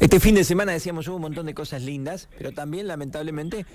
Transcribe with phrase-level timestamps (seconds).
[0.00, 3.66] Este fin de semana decíamos hubo un montón de cosas lindas, pero también lamentablemente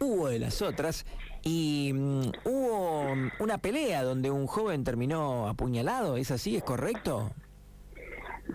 [0.00, 1.06] hubo de las otras
[1.42, 3.06] y mm, hubo
[3.38, 6.56] una pelea donde un joven terminó apuñalado, ¿es así?
[6.56, 7.30] ¿Es correcto?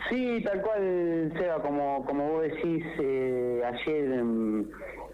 [0.10, 4.70] Sí, tal cual, Seba, como, como vos decís, eh, ayer en,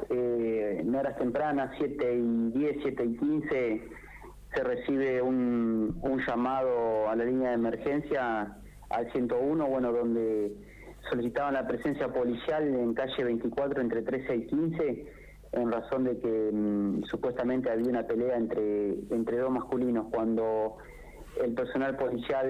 [0.10, 3.82] eh, en horas tempranas, 7 y 10, 7 y 15,
[4.54, 8.58] se recibe un, un llamado a la línea de emergencia
[8.90, 10.52] al 101, bueno, donde
[11.10, 15.05] solicitaban la presencia policial en calle 24 entre 13 y 15
[15.54, 20.08] en razón de que mm, supuestamente había una pelea entre, entre dos masculinos.
[20.12, 20.78] Cuando
[21.42, 22.48] el personal policial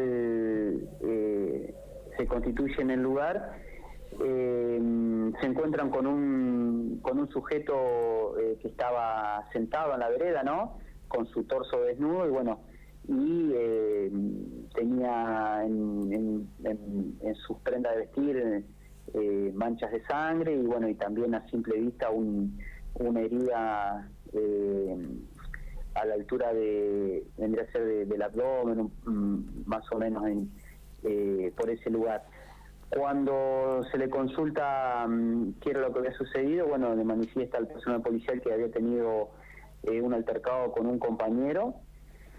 [1.01, 1.73] eh,
[2.17, 3.57] se constituye en el lugar
[4.19, 10.43] eh, se encuentran con un con un sujeto eh, que estaba sentado en la vereda
[10.43, 12.59] no con su torso desnudo y bueno
[13.07, 14.11] y eh,
[14.75, 16.47] tenía en,
[17.35, 18.65] sus prendas de vestir
[19.13, 24.97] eh, manchas de sangre y bueno y también a simple vista una herida eh,
[25.95, 28.91] a la altura de vendría a ser del abdomen
[29.65, 30.23] más o menos
[31.57, 32.23] por ese lugar.
[32.89, 35.07] Cuando se le consulta
[35.61, 39.31] qué era lo que había sucedido bueno le manifiesta al personal policial que había tenido
[39.83, 41.75] un altercado con un compañero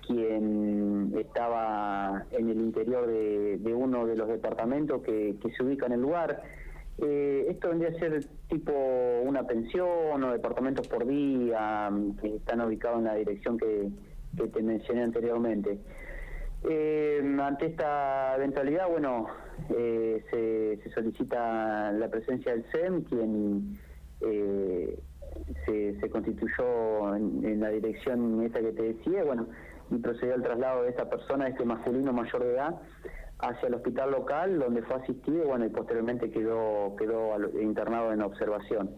[0.06, 6.00] quien estaba en el interior de, uno de los departamentos que, se ubica en el
[6.00, 6.42] lugar.
[6.98, 8.72] Eh, esto vendría a ser tipo
[9.24, 13.88] una pensión o departamentos por día que están ubicados en la dirección que,
[14.36, 15.78] te mencioné anteriormente.
[16.68, 19.26] Eh, ante esta eventualidad, bueno,
[19.76, 23.78] eh, se, solicita la presencia del SEM, quien
[25.66, 29.46] se, constituyó en, en, la dirección esta que te decía, bueno,
[29.92, 32.80] y procedió al traslado de esta persona, este masculino mayor de edad,
[33.38, 38.90] hacia el hospital local donde fue asistido bueno, y posteriormente quedó, quedó internado en observación.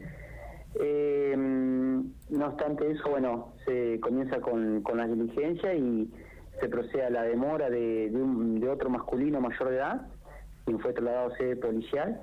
[0.80, 6.10] Eh, no obstante eso, bueno, se comienza con, con las diligencias y
[6.60, 10.08] se procede a la demora de, de, otro masculino mayor de edad,
[10.64, 12.20] quien fue trasladado a sede policial,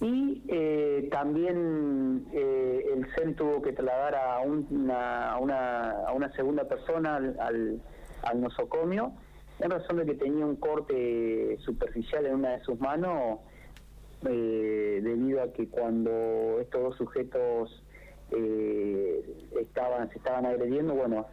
[0.00, 6.32] y eh, también eh, el CEN tuvo que trasladar a una, a una, a una
[6.32, 7.80] segunda persona al
[8.34, 9.12] nosocomio,
[9.60, 13.40] en razón de que tenía un corte superficial en una de sus manos,
[14.28, 17.82] eh, debido a que cuando estos dos sujetos
[18.30, 19.24] eh,
[19.60, 21.26] estaban se estaban agrediendo, bueno,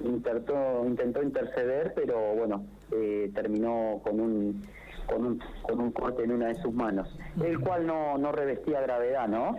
[0.00, 4.62] intentó, intentó interceder, pero bueno, eh, terminó con un,
[5.06, 7.08] con un con un corte en una de sus manos,
[7.42, 9.56] el cual no, no revestía gravedad, ¿no?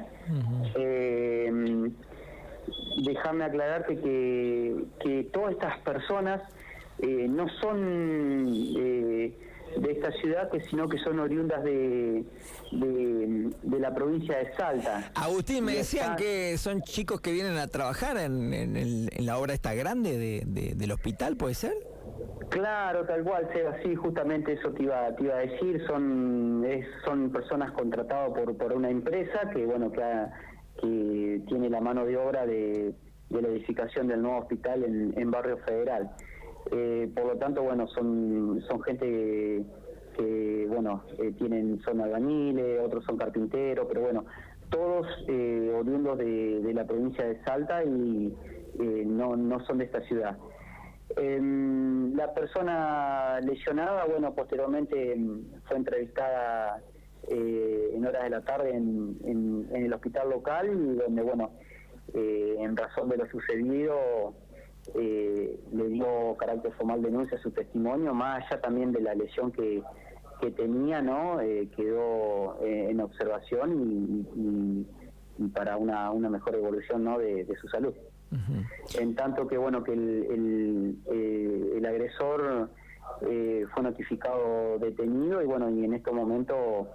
[3.03, 6.41] déjame aclararte que, que todas estas personas
[6.99, 8.47] eh, no son
[8.77, 9.33] eh,
[9.77, 12.23] de esta ciudad, sino que son oriundas de,
[12.71, 15.11] de, la provincia de Salta.
[15.15, 19.73] Agustín, me decían que son chicos que vienen a trabajar en, en, la obra esta
[19.73, 21.73] grande de, del hospital, ¿puede ser?
[22.49, 26.65] Claro, tal cual, sea así, justamente eso te iba, te iba a decir, son
[27.05, 30.01] son personas contratadas por, por una empresa que, bueno, que,
[30.81, 32.93] que tiene la mano de obra de,
[33.29, 36.09] de la edificación del nuevo hospital en, en Barrio Federal.
[36.71, 39.65] Eh, por lo tanto, bueno, son, son gente
[40.17, 44.25] que, bueno, eh, tienen, son albañiles, otros son carpinteros, pero bueno,
[44.69, 48.33] todos eh, oriundos de, la provincia de Salta y
[48.79, 50.37] eh, no, no son de esta ciudad.
[51.15, 56.81] Em, la persona lesionada, bueno, posteriormente em, fue entrevistada
[57.29, 61.51] en horas de la tarde en, en, en, el hospital local donde, bueno,
[62.13, 64.33] en razón de lo sucedido,
[64.95, 69.51] eh, le dio carácter formal denuncia a su testimonio, más allá también de la lesión
[69.51, 69.83] que,
[70.41, 71.41] que tenía, ¿no?
[71.41, 74.85] Eh, quedó eh, en observación y,
[75.53, 77.19] para una, una mejor evolución, ¿no?
[77.19, 77.93] De, su salud.
[78.99, 82.69] En tanto que, bueno, que el, el, el agresor
[83.19, 86.87] fue notificado detenido y, bueno, y en este momento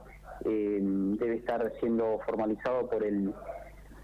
[0.44, 3.32] debe estar siendo formalizado por el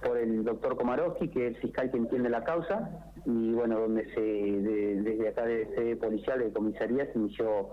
[0.02, 2.90] por el doctor Komarowski, que es el fiscal que entiende la causa,
[3.28, 7.68] y bueno, donde se desde acá de sede policial de comisaría se inició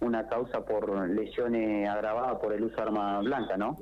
[0.00, 3.76] una causa por lesiones agravadas por el uso de arma blanca, ¿no?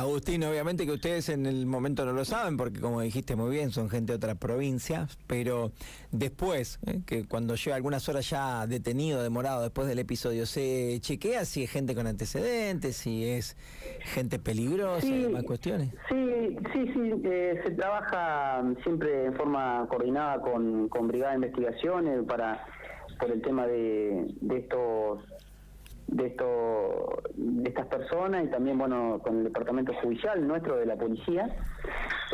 [0.00, 3.70] Agustín, obviamente que ustedes en el momento no lo saben, porque como dijiste muy bien,
[3.70, 5.72] son gente de otras provincias, pero
[6.10, 11.44] después, eh, que cuando lleva algunas horas ya detenido, demorado después del episodio, ¿se chequea
[11.44, 13.56] si es gente con antecedentes, si es
[14.00, 15.90] gente peligrosa y demás cuestiones?
[16.08, 22.24] Sí, sí, sí, eh, se trabaja siempre en forma coordinada con, con Brigada de Investigaciones
[22.26, 22.64] para
[23.18, 25.20] por el tema de, de estos
[26.12, 30.96] de esto de estas personas y también bueno con el departamento judicial nuestro de la
[30.96, 31.48] policía.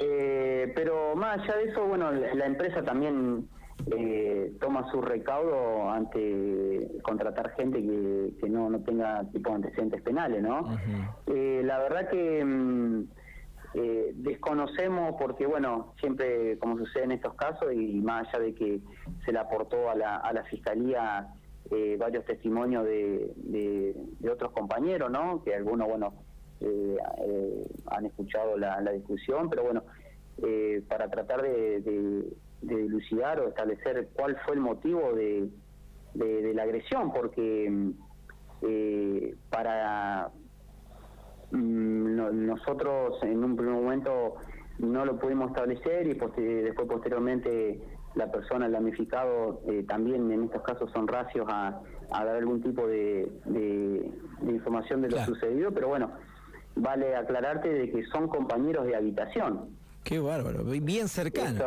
[0.02, 3.48] Eh, pero más allá de eso bueno la, empresa también
[3.96, 10.42] eh, toma su recaudo ante contratar gente que, no, no tenga tipo de antecedentes penales
[10.42, 10.76] no
[11.26, 13.04] eh, la verdad que mm,
[14.14, 18.80] desconocemos porque bueno siempre como sucede en estos casos y más allá de que
[19.25, 21.28] se le aportó a la, a la fiscalía
[21.70, 25.42] eh, varios testimonios de, de, otros compañeros, ¿no?
[25.44, 26.14] Que algunos, bueno,
[26.60, 29.82] eh, eh, han escuchado la, discusión, pero bueno,
[30.88, 32.24] para tratar de, de,
[32.62, 35.50] dilucidar o establecer cuál fue el motivo de,
[36.54, 37.92] la agresión, porque
[39.50, 40.30] para
[41.50, 44.36] mm, nosotros en un primer momento
[44.78, 50.62] no lo pudimos establecer y después posteriormente la persona, el damnificado, eh, también en estos
[50.62, 51.80] casos son racios a,
[52.10, 53.30] dar algún tipo de,
[54.42, 56.10] información de lo sucedido, pero bueno,
[56.74, 59.70] vale aclararte de que son compañeros de habitación.
[60.02, 61.62] Qué bárbaro, bien cercanos.